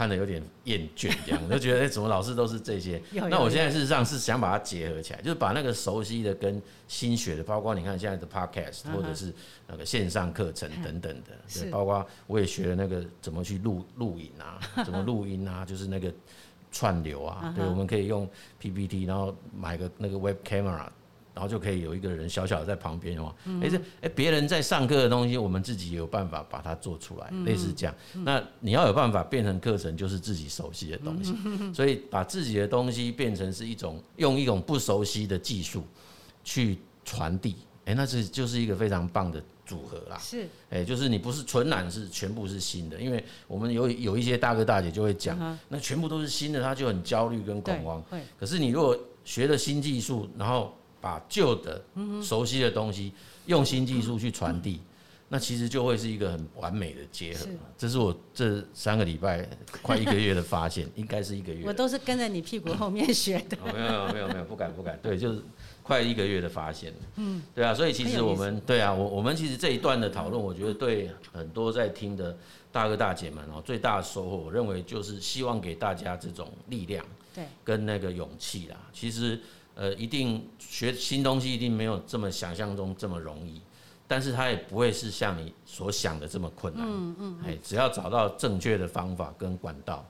[0.00, 2.98] 看的有点厌倦，这样就觉得哎，怎么老是都是这些？
[3.12, 9.30] 那我现在事实上是想把它结合起来，就是把那个熟悉的跟新学的，包括你看现在的 podcast 或者是
[9.68, 16.10] 那个线上课程等等的，对，包括我也学了那个怎么去录录影啊，怎么录音啊，就是那个。
[16.72, 20.86] 串流啊，对，我们可以用 PPT，然后买个那个 Web Camera，
[21.40, 23.34] 然后就可以有一个人小小的在旁边哦。
[23.62, 27.94] 哎，这哎别人在上课的东西，我们自己也有办法把它做出来，类似这样。
[28.12, 31.34] 那你要有办法变成课程，就是自己熟悉的东西，
[31.72, 35.82] 所以把自己的东西变成是一种用一种不熟悉的技术
[36.44, 36.76] 去
[37.06, 39.42] 传递，哎，那是就是一个非常棒的。
[39.64, 48.02] 组合啦，是，哎，就是你不是纯然是全部是新的，因为我们有有一些大哥大姐就会讲，那全部都是新的，他就很焦虑跟恐慌。
[48.36, 51.82] 可是你如果学了新技术，然后把旧的
[52.22, 53.12] 熟悉的东西
[53.46, 54.80] 用新技术去传递，
[55.28, 57.46] 那其实就会是一个很完美的结合。
[57.78, 59.48] 这是我这三个礼拜
[59.82, 61.64] 快一个月的发现， 应该是一个月。
[61.66, 63.56] 我都是跟着你屁股后面学的。
[63.72, 65.42] 没有没有没有，不敢不敢，对，就是。
[65.82, 72.36] 快一个月的发现，嗯，对啊，所以其实我们对啊，我我们其实这一段的讨论，我觉得对很多在听的
[72.70, 78.76] 大哥大姐们哦，最大的收获，我认为就是希望给大家这种力量，对，跟那个勇气啦。
[78.92, 79.40] 其实
[79.80, 83.62] 呃，一定学新东西一定没有这么想象中这么容易，
[84.06, 90.06] 但是它也不会是像你所想的这么困难，嗯嗯，哎，只要找到正确的方法跟管道，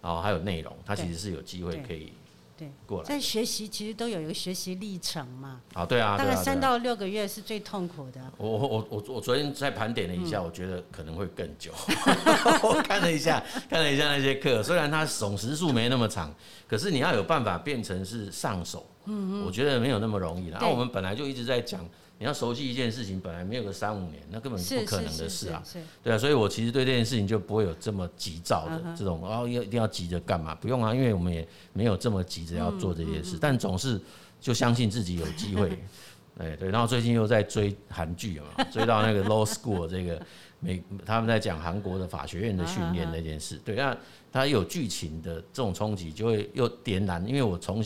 [0.00, 2.14] 然后还有内容，它其实是有机会可以。
[2.56, 5.60] 对，过来在学习其实都有一个学习历程嘛。
[5.74, 8.20] 啊，对啊，大概三到六个月是最痛苦的。
[8.38, 11.72] 我我我我昨天在盘点了一下，我觉得可能会更久。
[12.64, 16.34] 我看了一下，看了一下那些课，虽然它总时数没那么长，
[16.66, 20.58] 可是你要有办法变成是上手，嗯嗯，我觉得没有那么容易了。
[20.58, 21.84] 然后我们本来就一直在讲，
[22.18, 25.62] 你要熟悉一件事情，本来没有个三五年，那根本不可能的事啊。
[26.02, 30.54] 对啊，所以我其实对这件事情就不会有这么急躁的这种，然后要一定要急着干嘛？
[30.54, 34.00] 不用啊，因为我们也没有这么急着要做这些事，但总是
[34.40, 35.70] 就相信自己有机会。
[36.38, 40.20] 对 对，然后最近又在追韩剧嘛， 追到那个 Law School 这个
[40.60, 43.60] 美，他们在讲韩国的法学院的训练那件事。
[43.62, 43.94] 对，那
[44.32, 47.26] 他有剧情的这种冲击，就会又点燃。
[47.28, 47.84] 因为我从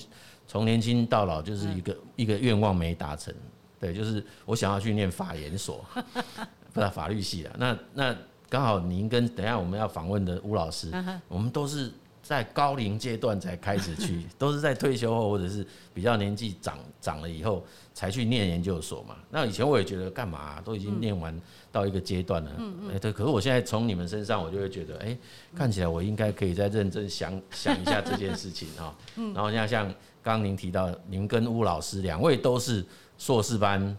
[0.54, 3.34] 从年轻到老就是一个一个愿望没达成，
[3.80, 5.84] 对，就是我想要去念法研所，
[6.72, 7.56] 不是法律系啊。
[7.58, 8.16] 那那
[8.48, 10.92] 刚好您跟等下我们要访问的吴老师，
[11.26, 11.90] 我们都是。
[12.26, 15.62] 在高龄阶段才开始去， 都是在退休后或者是
[15.92, 17.62] 比较年纪长长了以后
[17.92, 19.16] 才去念研究所嘛。
[19.28, 21.38] 那以前我也觉得干嘛、啊，都已经念完
[21.70, 22.50] 到一个阶段了，
[22.90, 23.12] 哎对。
[23.12, 25.14] 可是我现在从你们身上，我就会觉得，哎，
[25.54, 28.96] 看起来我应该可以再认真想想一下这件事情啊。
[29.34, 32.84] 然后像像刚刚您提到，您跟巫老师两位都是
[33.16, 33.96] 硕士班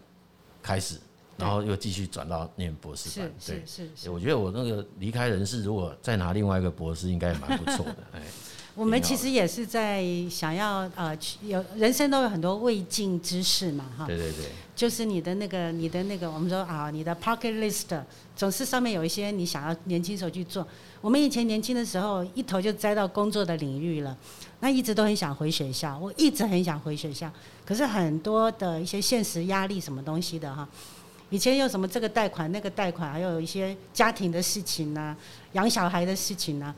[0.62, 0.98] 开始。
[1.38, 4.08] 然后又继续转到念博士班，对，是是。
[4.08, 7.96] 我觉得我那个离开人世，如果再拿另外一个博士，应该也蛮不错的。
[8.14, 8.22] 哎，
[8.74, 14.06] 我们其实也是在想要呃，有人生都有很多未尽之事嘛，哈。
[14.06, 14.46] 对对对。
[14.74, 18.02] 就是你的那个，你的那个，我们说啊，你的 pocket list
[18.34, 20.66] 总是上面有一些你想要年轻时候去做。
[21.06, 24.16] 我们以前年轻的时候，一头就栽到工作的领域了，
[24.58, 27.30] 那一直都很想回学校，我一直很想回学校，
[27.64, 30.68] 可是很多的一些现实压力什么东西的哈。
[31.30, 35.16] 以前有什么这个贷款那个贷款，还有一些家庭的事情呐、啊，
[35.52, 36.74] 养小孩的事情呐、啊，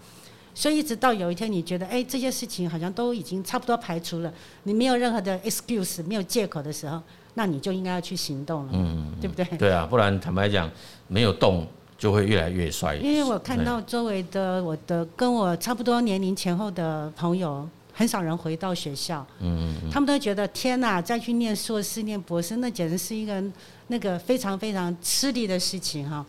[0.55, 4.31] 所以一直到有一天你觉得，哎，这些事情好像都已经差不多排除了，
[4.65, 7.01] 你没有任何的 excuse，没有借口的时候，
[7.33, 9.47] 那你就应该要去行动了，嗯，对不对？
[9.57, 10.71] 对啊，不然坦白讲，
[11.07, 11.67] 没有动
[11.99, 12.97] 就会越来越衰。
[12.97, 17.69] 因为我看到周围的我的跟我差不多年龄前后的朋友。
[17.99, 23.43] 很少人回到学校，嗯嗯，他们都觉得天哪，再去念硕士、念博士，那简直是一个
[23.89, 26.25] 那个非常非常吃力的事情哈。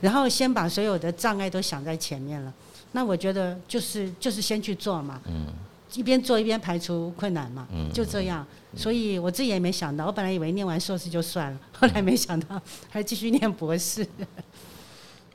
[0.00, 2.54] 然后先把所有的障碍都想在前面了，
[2.92, 5.46] 那我觉得就是就是先去做嘛，嗯，
[5.94, 8.46] 一边做一边排除困难嘛，嗯，就这样。
[8.76, 14.06] 所以我自己也没想到，我本来以为念完硕士就算了，后来没想到还继续念博士。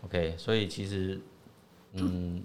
[0.06, 1.20] OK，所以其实，
[1.94, 2.42] 嗯。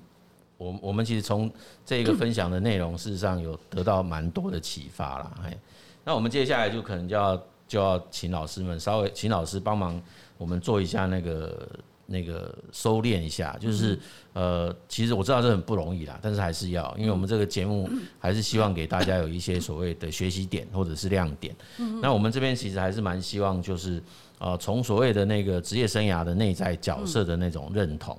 [0.56, 1.50] 我我们其实从
[1.84, 5.32] 这个分享的内容，事实上有得到蛮多的启发啦。
[5.42, 5.58] 哎，
[6.04, 7.36] 那我们接下来就可能就要
[7.66, 10.00] 就要请老师们稍微请老师帮忙，
[10.38, 11.68] 我们做一下那个
[12.06, 13.56] 那个收敛一下。
[13.58, 13.98] 就是
[14.32, 17.90] 呃，其实我知道这很不容易啦，但是还是要，因为我们这个节目
[18.20, 21.54] 还是希望给大家有一些所谓的学习点或者是亮点。
[22.00, 24.00] 那我们这边其实还是蛮希望，就是
[24.38, 28.18] 呃，从所谓的那个职业生涯的内在角色的那种认同，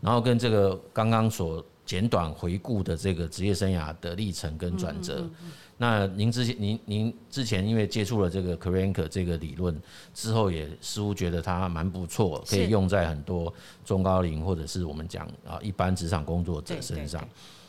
[0.00, 5.28] 然后跟这个刚刚所简短回顾的这个职业生涯的历程跟转折，
[5.76, 9.78] 那您之前您您之前因为接触了这个 Career 这个理论
[10.14, 13.52] 之后，也似乎觉得它蛮不错，可以用在很多
[13.84, 17.28] 中高龄或者是我们讲啊一般职场工作者身上。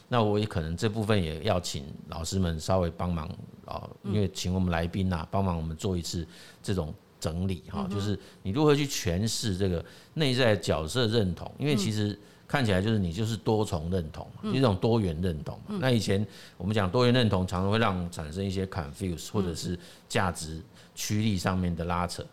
[0.10, 3.28] 那我也可能这部分也要请老师们稍微帮忙
[3.66, 6.28] 啊，因为请我们来宾呐帮忙我们做一次
[6.62, 9.84] 这种整理哈，就是你如何去诠释这个
[10.16, 12.20] 内在角色认同，因为其实。
[12.46, 15.60] 看起来就是你就是多重认同，一种多元认同。
[15.80, 16.24] 那以前
[16.56, 20.62] 我们讲多元认同，常常会让产生一些 confuse 或者是价值
[20.94, 22.24] 驱力上面的拉扯。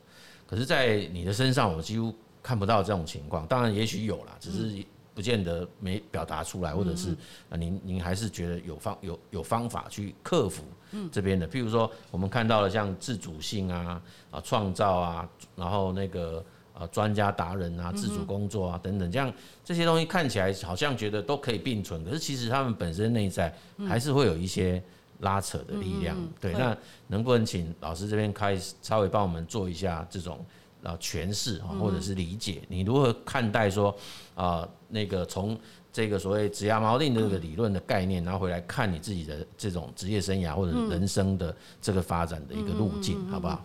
[0.47, 3.47] 可是，在你的身上，我几乎看不到这种情况。
[3.47, 7.17] 当然，也许有啦，只是不见得没表达出来，或者是
[7.49, 10.65] 啊，您您还是觉得有方有有方法去克服
[11.13, 11.49] 这边的。
[11.49, 16.45] 譬如说，我们看到了像自主性啊啊创造啊，然后那个。
[16.73, 19.31] 啊，专家达人啊，自主工作啊，等等，这样
[19.63, 23.55] 这些东西看起来好像觉得都可以并存，可是其实他们本身内在
[23.87, 24.83] 还是会有一些
[25.19, 26.17] 拉扯的力量。
[26.41, 26.75] 对，那
[27.09, 30.43] 能不能请老师这边开始稍微帮我们做一下这种
[30.83, 32.63] 啊诠释啊，或者是理解？
[32.67, 33.95] 你如何看待说
[34.35, 35.59] 啊那个从？
[35.93, 43.61] 这个所谓职涯锚定的这个理论的概念，然后回来看你自己的这种职业生涯或者人生的这个发展的一个路径，好不好？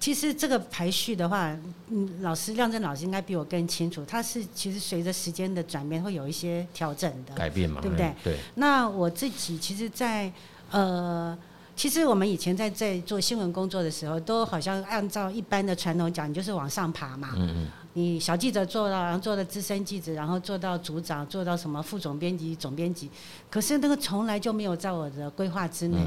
[0.00, 1.56] 其实这个排序的话，
[1.88, 4.04] 嗯，老师亮正老师应该比我更清楚。
[4.04, 8.12] 它是其实随着时间的转变会有一些调整的改变嘛，对不对？
[8.24, 8.36] 对。
[8.56, 10.32] 那我自己其实在，在
[10.72, 11.38] 呃，
[11.76, 17.34] 其实我们以前在在做新闻工作的时候，都好像按照一般的传统讲，你就是往上爬嘛。
[17.36, 17.70] 嗯嗯。
[17.94, 23.10] 你小记者做到，然后做到资深记者，然后做到组长，做到什么副总编辑、总编辑。
[23.50, 25.98] 可是那个从来就没有在我的规划之内，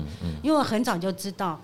[0.41, 1.59] 因为我很早就知道，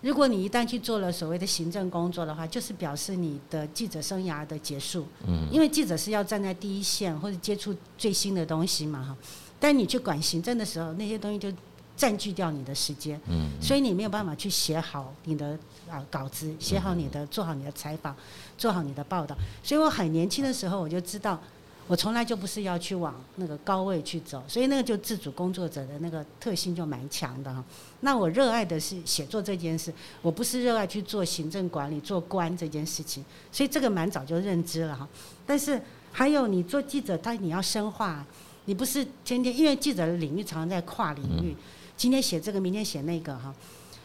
[0.00, 5.06] 如果你一旦去做了所谓的行政工作的话，就是表示你的记者生涯的结束。
[5.52, 9.16] 因为记者是要站在第一线或者接触最新的东西嘛哈。
[9.60, 11.52] 但你去管行政的时候，那些东西就
[12.00, 15.50] 占据掉你的时间，嗯，所以你没有办法去写好你的
[15.86, 18.16] 啊稿子，写好你的，做好你的采访，
[18.56, 19.36] 做好你的报道。
[19.62, 21.38] 所以我很年轻的时候我就知道，
[21.86, 27.62] 我从来就不是要去往那个高位去走，所以那个就自主工作者的那个特性就蛮强的哈。
[28.00, 35.06] 那我热爱的是写作这件事，我不是热爱去做行政管理、做官这件事情，所以这个蛮早就认知了哈。
[35.44, 35.78] 但是
[36.10, 38.24] 还有你做记者，但你要深化。
[38.66, 41.56] 你不是天天，因为记者的领域常常在跨领域，
[42.00, 43.54] 今天写这个，明天写那个哈，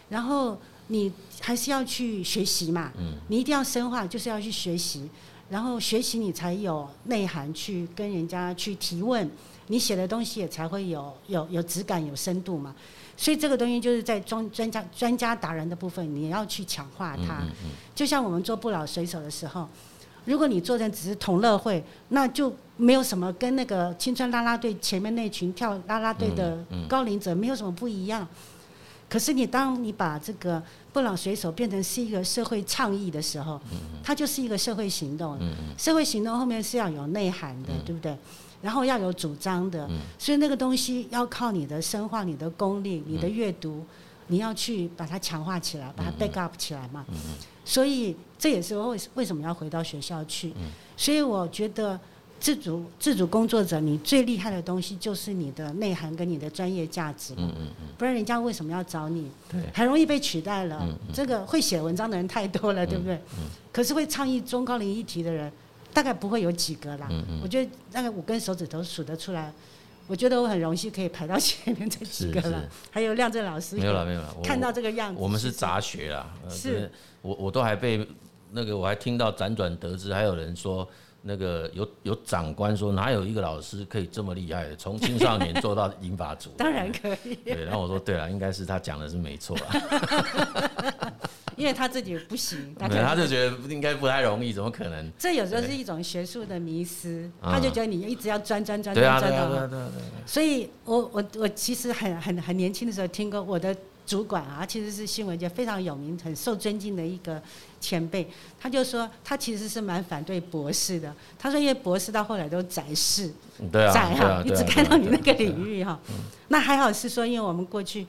[0.09, 2.91] 然后你还是要去学习嘛，
[3.29, 5.09] 你一定要深化，就是要去学习，
[5.49, 9.31] 然后学习你才有内涵去跟人家去提问，
[9.67, 12.75] 你写的东西也才会有有有质感、有深度嘛。
[13.15, 17.45] 所以这个东西就是在专专家专家达人的部分，你要去强化它。
[17.95, 19.69] 就像我们做不老水手的时候。
[20.25, 26.57] 如果你做成只是同乐会，那就没有什么跟那个青春啦啦队前面那群跳啦啦队的
[26.87, 28.27] 高龄者没有什么不一样。
[29.07, 30.61] 可是你当你把这个
[30.91, 33.61] 不老水手变成是一个社会倡议的时候，
[34.03, 35.37] 它就是一个社会行动。
[35.77, 38.17] 社会行动后面是要有内涵的，对不对？
[38.61, 43.85] 然后要有主张的，所以那个东西要靠你的深化、你的功力、你的阅读，
[44.27, 47.05] 你要去把它强化起来，把它 back up 起来嘛。
[47.65, 50.53] 所以这也是为为什么要回到学校去。
[50.95, 51.99] 所以我觉得
[52.39, 57.33] 自主自主工作者，你最厉害的东西就是你的内涵跟你的专业价值。
[57.97, 59.29] 不然人家为什么要找你？
[59.73, 60.87] 很容易被取代了。
[61.13, 63.19] 这个会写文章的人太多了，对不对？
[63.73, 65.51] 可是会倡议中高龄议题的人，
[65.91, 67.09] 大概不会有几个啦。
[67.41, 69.51] 我觉得大概五根手指头数得出来。
[70.07, 72.63] 我觉得我很荣幸可以排到前面这几个了。
[72.91, 73.75] 还有亮正老师。
[73.75, 74.35] 没有了，没有了。
[74.43, 76.31] 看到这个样子，我们是杂学啦。
[76.49, 76.91] 是。
[77.21, 78.07] 我我都还被
[78.51, 80.87] 那个，我还听到辗转得知，还有人说
[81.23, 86.51] 那个有有长官说，哪有一个老师可以这么厉害的，从青少年做到银发族？
[86.57, 87.35] 当然可以。
[87.43, 91.11] 对，然后我说对了，应该是他讲的是没错啊。
[91.55, 95.11] 因为他自己不行，他就觉得应该不太容易，怎么可能？
[95.17, 99.69] 这有时候是一种学术的迷失，他就觉得你一直要钻钻钻钻钻到。
[100.25, 103.75] 所以我我我其实很很很年轻的时候听过我的。
[104.07, 107.41] 主管啊，其实是新闻界非常有名、很受尊敬的一个
[107.81, 108.29] 前辈。
[108.59, 111.11] 他就说，他其实是蛮反对博士的。
[111.39, 113.33] 他说，因为博士到后来都窄视，
[113.71, 115.99] 对啊，窄哈，你只看到你那个领域哈。
[116.49, 118.05] 那还好是说，因为我们过去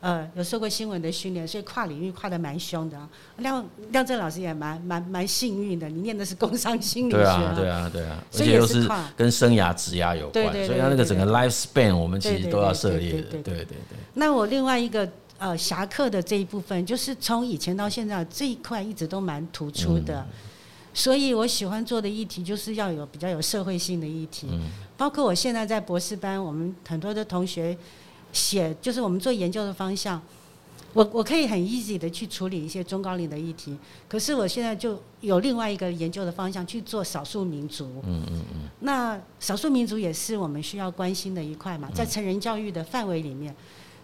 [0.00, 2.98] 呃有受过新闻的训练，所以跨领域跨的蛮凶的。
[3.38, 13.76] 亮亮正老师也蛮蛮蛮幸运的，你念的是工商心理学，对啊，对啊，对啊，而且又是跟生涯职涯有关，所以他那个整个 life span 我们其实都要涉猎的，对对对。
[14.14, 15.08] 那我另外一个。
[15.42, 20.22] 呃，侠客的这一部分，就是从以前到现在这一块一直都蛮突出的，
[20.92, 24.46] 所以我喜欢做的议题就是要有比较有社会性的议题，
[24.98, 27.74] 包括我现在在博士班，我们很多的同学
[28.32, 30.20] 写，就是我们做研究的方向，
[30.92, 33.76] 我我可以很 easy 的去处理一些中高龄的议题，
[34.08, 43.54] 可是我现在就有另外一个研究的方向去做少数民族，嗯嗯嗯，那少数民族也是我们需要关心的一块嘛，在成人教育的范围里面。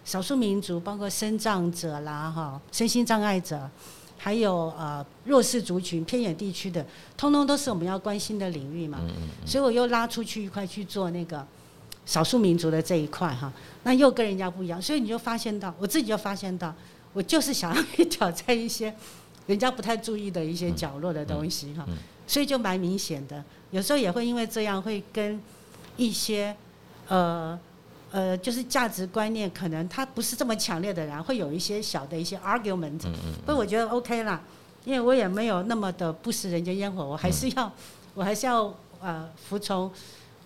[0.05, 3.69] 少数民族，包括身障者啦，哈，身心障碍者，
[4.17, 6.85] 还有呃弱势族群、偏远地区的，
[7.17, 9.01] 通通都是我们要关心的领域嘛。
[9.45, 11.45] 所以我又拉出去一块去做那个
[12.07, 16.73] 少数民族的这一块哈，那又跟人家不一样，所以你就发现到，我自己就发现到，
[17.13, 18.91] 我就是想要去挑战一些
[19.45, 21.85] 人家不太注意的一些角落的东西哈，
[22.25, 25.39] 所以就蛮明显的，有时候也会因为这样会跟
[25.97, 26.55] 一些
[27.07, 27.59] 呃。
[28.09, 32.97] 呃，就是价值观念可能他不是这么强烈的人，会有一些小的一些 argument，
[33.45, 34.41] 不过我觉得 OK 啦，
[34.85, 37.69] 因为我也没有那么的不食人间烟火，我还是要，
[38.13, 39.91] 我还是要呃服从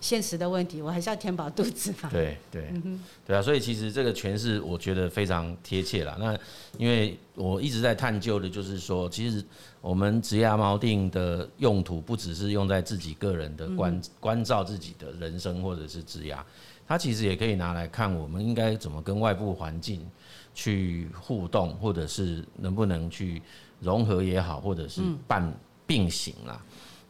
[0.02, 2.10] 现实的问题，我还是要填饱肚子嘛。
[2.12, 2.74] 对对，
[3.26, 6.18] 对啊，所以其实这个诠释我觉得非常贴切啦。
[6.20, 6.38] 那
[6.78, 9.42] 因为我一直在探究的，就是说，其实
[9.80, 16.44] 我们职涯锚定的用途，不只是用在自己个人的关关照自己的人生或者是职牙。
[16.88, 20.06] 它其实也可以拿来看，我们应该怎么跟外部环境
[20.54, 23.42] 去互动，或者是能不能去
[23.80, 25.54] 融合也好，或者是办
[25.86, 26.62] 并行啦。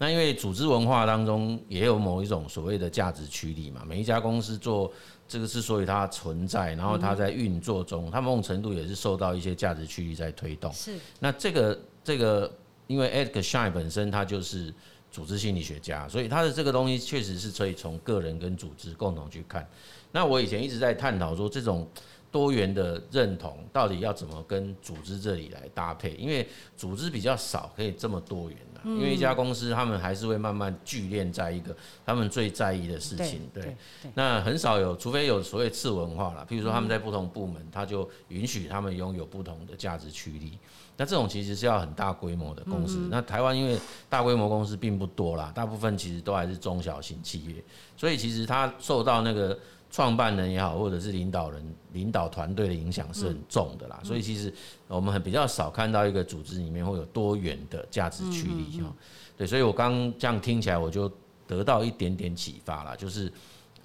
[0.01, 4.91] 那因为组织文化当中也有某一种所谓的价值驱力嘛，每一家公司做
[5.27, 10.73] 这个之所以它存在，然后它在运作中，它某种程度也是受到一些价值驱力在推动。
[10.73, 10.95] 是。
[11.19, 12.51] 那这个这个，
[12.87, 14.73] 因为 Edgar Schein 本身它就是。
[15.13, 19.67] 组织心理学家，所以他的这个东西确实是可以从个人跟组织共同去看。
[20.13, 21.85] 那我以前一直在探讨说，这种
[22.31, 26.11] 多元的认同到底要怎么跟组织这里来搭配？
[26.11, 28.81] 因为组织比较少，可以这么多元的。
[28.85, 33.41] 因为一家公司他们还是会慢慢聚敛在一个他们最在意的事情。
[33.53, 33.75] 对，
[34.15, 40.57] 那很少有，除非有所谓次文化啦，譬如说他们在不同部门，他就允许他们拥有不同的价值驱力。
[40.97, 43.07] 那这种其实是要很大规模的公司。
[43.11, 43.77] 那台湾因为
[44.09, 47.63] 大规模公司并不多啦，大部分其实都还是中小型企业，
[47.97, 49.59] 所以其实它受到那个。
[49.91, 54.51] 创办人也好，或者是领导人、领导团队的影响是很重的啦，所以其实
[54.87, 58.91] 我们很比较少看到一个组织里面会有多元的价值驱力哈。
[59.37, 61.11] 对，所以我刚这样听起来，我就
[61.45, 63.29] 得到一点点启发啦，就是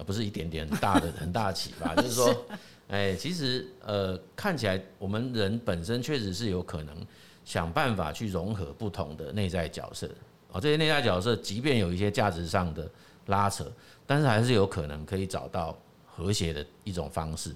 [0.07, 2.33] 不是一点点很大的很大的启发， 就是说，
[2.87, 6.95] 哎，其实呃看起来我们人本身确实是有可能
[7.45, 10.09] 想办法去融合不同的内在角色
[10.53, 12.89] 哦，这些内在角色即便有一些价值上的
[13.27, 13.69] 拉扯，
[14.07, 15.77] 但是还是有可能可以找到。
[16.17, 17.55] 和谐的一种方式，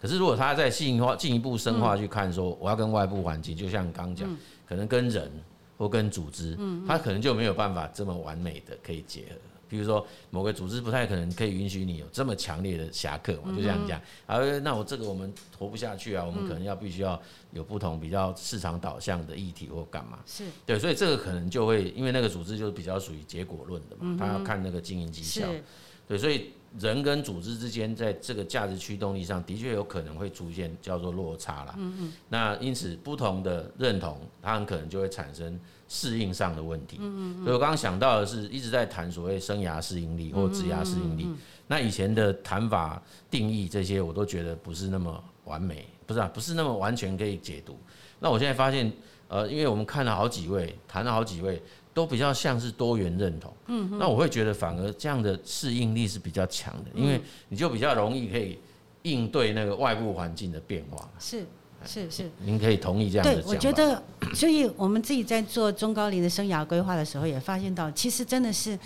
[0.00, 4.36] 可是如果他再进化、进一步深化去看，说我要跟外部环境，就像你刚刚讲，
[4.68, 5.30] 可能跟人
[5.78, 6.58] 或跟组织，
[6.88, 9.36] 他可能就没有办法这么完美的可以结合。
[9.68, 14.00] 比如说某个组织不太可能可以允许你有这么强烈的侠客嘛，就这样讲。
[14.26, 17.20] 啊，那我这个我们活不下去啊，我们可能要必须要
[17.52, 20.18] 有不同比较市场导向的议题或干嘛。
[20.26, 25.46] 是对，所以这个可能就会因为那个组织就是比较属于结果论的嘛，他要看那个经营绩效。
[26.08, 26.50] 对，所以。
[26.78, 31.74] 人跟组织之间，在这个价值驱动力上的确有可能会出现叫做落差啦。
[31.76, 32.12] 嗯嗯。
[32.28, 35.58] 那因此，不同的认同，它很可能就会产生
[35.88, 36.98] 适应上的问题。
[37.00, 37.44] 嗯嗯。
[37.44, 41.26] 所以我刚刚想到的是，一直在谈所谓生涯适应力或职涯适应力。
[41.66, 47.76] 那以前的谈法定义这些，我都觉得不是那么完美，不是啊，不是那么完全可以解读。
[48.20, 48.92] 那我现在发现，
[49.26, 51.60] 呃，因为我们看了好几位，谈了好几位。
[51.92, 58.56] 都比较像是多元认同，嗯，那我会觉得反而这样的适应力是比较强的，因为你就比较容易可以
[59.02, 61.08] 应对那个外部环境的变化。
[61.18, 61.44] 是
[61.84, 63.42] 是是，您可以同意这样的讲？
[63.42, 64.00] 对，我觉得，
[64.34, 68.78] 所以我们自己在做中高龄的生涯规划的时候，也发现到，其实真的是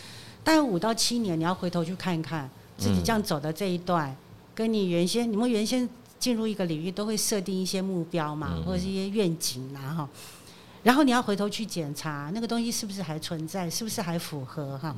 [0.42, 2.48] 大概五到七年，你要回头去看一看
[2.78, 4.16] 自己这样走的这一段，
[4.54, 5.86] 跟你原先你们原先
[6.18, 10.08] 进入一个领域都会设定一些目标嘛，或者是一些愿景嘛，哈。
[10.84, 14.94] 然后你要回头去检查那个东西是不是还存在，是不是还符合哈？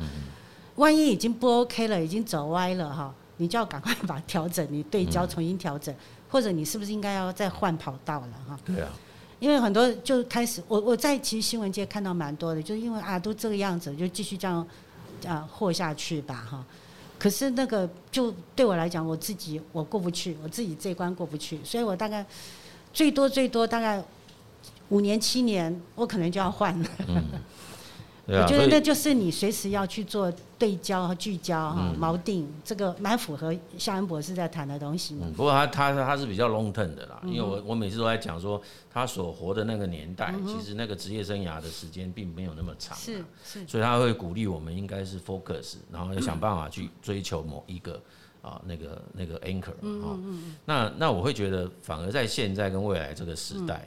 [0.75, 5.95] 万一已经不 OK 了，已经走歪了哈，你就要赶快把调整，你对焦重新调整，
[6.29, 8.59] 或者你是不是应该要再换跑道了哈？
[8.65, 8.91] 对啊，
[9.39, 14.67] 因为很多就开始，我我在其实新闻界看到蛮多的，就是因为啊都这个样子，就继续这样
[15.25, 16.65] 啊活下去吧哈。
[17.17, 22.27] 可是那个就对我来讲，我自己我过不去，我自己这一关过不去，所以我大概
[22.93, 24.05] 最多最多大概。
[24.91, 26.89] 五年七年，我可能就要换了。
[27.09, 27.23] 嗯
[28.27, 35.33] 啊、我觉得那就是你随时要去做对焦和聚焦哈，锚、嗯、定这个蛮符合夏恩博士在谈的东西、嗯。
[35.33, 38.61] 不过他他他是比较 long term 的啦，因为我我每次都在讲说，
[38.93, 42.99] 他所活的那个年代，嗯、其实那个职业生涯的时间并没有那么长。
[42.99, 43.65] 是是。
[43.65, 48.03] 所以他会鼓励我们应该是 focus，然后要想办法去追求某一个
[48.43, 50.57] 啊那个那个 anchor 啊、嗯。
[50.65, 53.87] 那那我会觉得，反而在现在跟未来这个时代。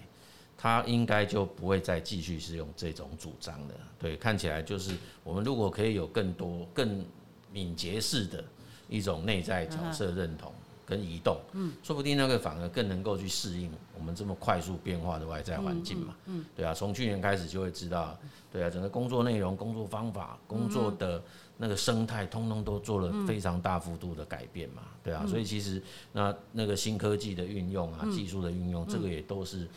[0.60, 4.93] 嗯他应该就不会再继续是用这种主张的，对，看起来就是
[5.24, 7.05] 我们如果可以有更多更
[7.49, 8.43] 敏捷式的
[8.89, 10.51] 一种内在角色认同
[10.86, 18.20] 跟移动，嗯，说不定那个反而更能够去适应我们这么快速变化的外在环境嘛，嗯，对啊，从去年开始就会知道，
[18.51, 21.24] 对啊，整个工作内容、工作方法、工作的。
[21.62, 25.84] 那个生态通通都做了非常大幅度的改变嘛，对啊，所以其实
[26.14, 29.68] 那那个新科技的运用啊，技术的运用，这个也都是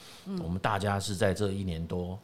[0.40, 2.16] 我们大家是在这一年多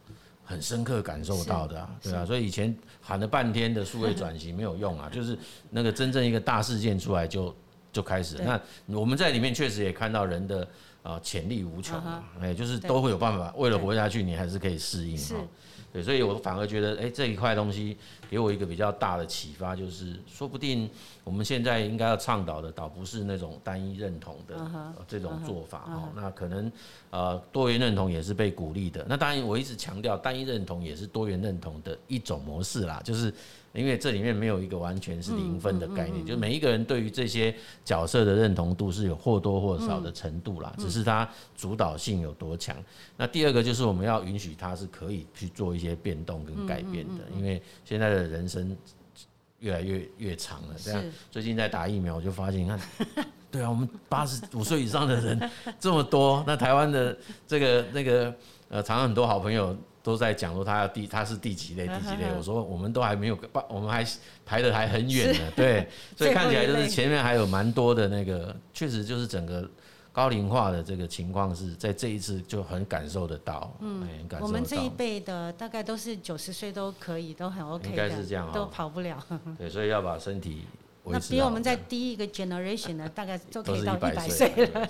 [0.45, 5.37] 很深刻感受到的啊，对啊，所以以前喊了半天的数位转型没有用啊， 就是
[5.71, 7.53] 那个真正一个大事件出来就
[7.93, 8.37] 就开始。
[8.37, 8.61] 那
[8.97, 10.69] 我们在里面确实也看到人的
[11.03, 15.35] 啊潜力无穷嘛，哎，就是都会有办法，为了活下去，你还是可以适应哈。
[15.91, 17.97] 对，所以我反而觉得，哎，这一块东西
[18.29, 20.89] 给我一个比较大的启发，就是说不定
[21.25, 24.57] 我们现在应该要倡导的，倒不是那种单一认同的
[25.07, 26.09] 这种做法哈。
[26.15, 26.71] 那可能
[27.11, 29.05] 呃多元认同也是被鼓励的。
[29.09, 33.33] 那当然，我一直强调单一认同也是多元认同的一种模式啦，就是。
[33.75, 37.55] 因为这里面没有一个完全是零分的概念，就每一个人对于这些
[37.85, 42.75] 角色的认同度是有或多或少的程度啦，只是它主导性有多强。
[43.17, 48.77] 那第二个就是我们要允许它是可以去做一些变动跟改变的，因为现在的人生
[49.61, 50.75] 越来越越长了。
[50.77, 52.81] 这样最近在打疫苗，我就发现，你看，
[53.51, 57.17] 对啊，我们八十五岁以上的人这么多， 那台湾的
[57.47, 58.35] 这个那个
[58.69, 59.77] 呃，常常很多好朋友。
[60.01, 63.39] 都在讲说他要第他是第几类第几类， 我说我们都还没有，
[63.69, 64.03] 我们还
[64.47, 69.69] 排的还很远呢，对，所以看起来就是前面还有蛮多的那个，确实就是整个
[70.19, 73.73] 高龄化的这个情况是在这一次就很感受得到。
[73.79, 74.05] 嗯，
[74.41, 79.17] 我们这一辈的大概都是九十岁都可以，都很 OK 应该是这样，都跑不了。
[79.57, 80.65] 对，所以要把身体。
[81.05, 84.89] 那比我们在第一个 generation 的 大概都可以到一百岁了。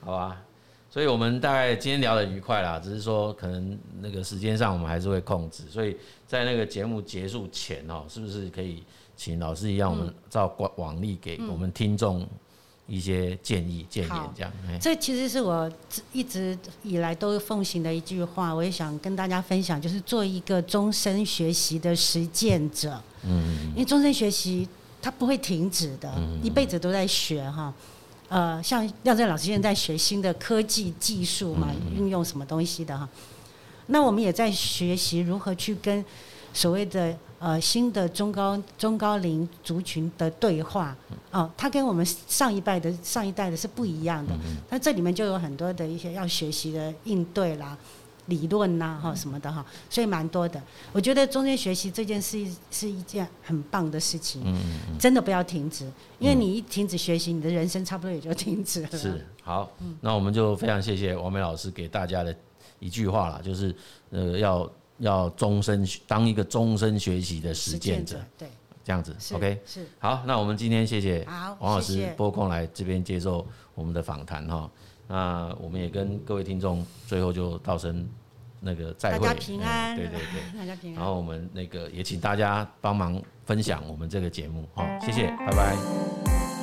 [0.00, 0.40] 好吧。
[0.88, 5.96] 所以我们大概今天聊得愉快啦，只是说可能那个时间上我们还是会控制，所以
[6.28, 8.84] 在那个节目结束前哦，是不是可以
[9.16, 12.24] 请老师一样，我们照往例给我们听众
[12.90, 14.52] 一些建议、建言这样。
[14.80, 15.70] 这其实是我
[16.12, 23.00] 一直以来都奉行的一句话，我也想跟大家分享，就是做一个终身学习的实践者。
[23.22, 24.68] 嗯，因为终身学习
[25.00, 26.12] 它不会停止的，
[26.42, 27.72] 一辈子都在学哈。
[28.28, 33.08] 呃，像廖振老师现在在学新的科技技术嘛，运用什么东西的哈？
[33.86, 36.04] 那我们也在学习如何去跟
[36.52, 40.96] 所谓的呃新的中高中高龄族群的对话
[41.32, 44.32] 哦，它跟我们上一代的上一代的是不一样的。
[44.68, 47.76] 那这里面就有很多的一些要学习的应对啦。
[48.26, 50.62] 理论呐，哈什么的哈，所以蛮多的。
[50.92, 52.38] 我觉得中间学习这件事
[52.70, 58.88] 是一件很棒的事情，嗯真的不要停止，因为你一停止学习，你的人生差不多也就停止了。
[58.92, 59.68] 是，好，
[60.00, 62.32] 那我们就非常谢谢王梅老师给大家的
[62.78, 63.74] 一句话啦，就是
[64.10, 64.70] 呃要
[65.00, 68.48] 要终身当一个终身学习的实践者，对，
[68.84, 71.26] 这样子，OK，是，好，那我们今天谢谢
[71.58, 74.70] 王老师拨空来这边接受我们的访谈哈，
[75.08, 78.08] 那我们也跟各位听众最后就道声。
[78.62, 80.96] 那个再会，大家平安，嗯，对对对，大家平安。
[80.96, 86.59] 然后我们那个也请大家帮忙分享我们这个节目，好，谢谢，拜拜。